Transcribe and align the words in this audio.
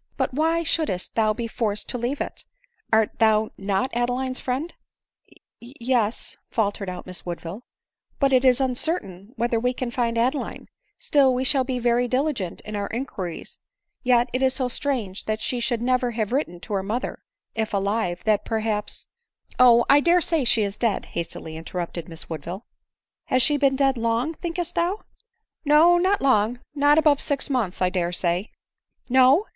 "But 0.16 0.32
why 0.32 0.62
shouldst 0.62 1.16
thou 1.16 1.32
be 1.32 1.48
forced 1.48 1.88
to 1.88 1.98
leave 1.98 2.20
it? 2.20 2.44
Art 2.92 3.18
thou 3.18 3.50
not 3.58 3.90
Adeline's 3.94 4.38
friend 4.38 4.72
?""Ye— 5.58 5.74
yes," 5.80 6.36
faltered 6.48 6.88
out 6.88 7.04
Miss 7.04 7.26
Woodville. 7.26 7.64
"But 8.20 8.32
it 8.32 8.44
is 8.44 8.60
uncertain 8.60 9.32
whether 9.34 9.58
we 9.58 9.72
can 9.72 9.90
find 9.90 10.16
Adeline— 10.16 10.68
still 11.08 11.34
we 11.34 11.42
shall 11.42 11.64
be 11.64 11.80
very 11.80 12.06
diligent 12.06 12.60
in 12.60 12.76
our 12.76 12.86
inquiries; 12.92 13.58
yet 14.04 14.30
it 14.32 14.40
is 14.40 14.54
so 14.54 14.68
strange 14.68 15.24
that 15.24 15.40
she 15.40 15.58
should 15.58 15.82
never 15.82 16.12
have 16.12 16.32
written 16.32 16.60
to 16.60 16.74
her 16.74 16.84
mother, 16.84 17.24
if 17.56 17.74
alive, 17.74 18.22
that 18.22 18.44
perhaps 18.44 19.08
—""Oh, 19.58 19.84
I 19.90 19.98
dare 19.98 20.20
say 20.20 20.44
she 20.44 20.62
is 20.62 20.78
dead," 20.78 21.06
hastily 21.06 21.56
interrupted 21.56 22.08
Miss 22.08 22.30
Woodville. 22.30 22.66
94 23.32 23.34
Has 23.34 23.42
she 23.42 23.56
been 23.56 23.74
dead 23.74 23.98
long 23.98 24.34
thinkest 24.34 24.76
thou 24.76 25.00
?""No— 25.64 25.98
not 25.98 26.22
long— 26.22 26.60
not 26.76 26.98
above 26.98 27.20
six 27.20 27.50
months, 27.50 27.82
I 27.82 27.90
dare 27.90 28.12
say."" 28.12 28.52
No 29.08 29.46